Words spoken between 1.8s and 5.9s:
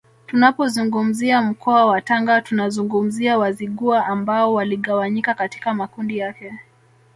wa Tanga tunazungumzia Wazigua ambao waligawanyika katika